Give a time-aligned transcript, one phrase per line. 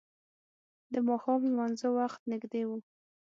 [0.93, 2.69] د ماښام لمانځه وخت نږدې و.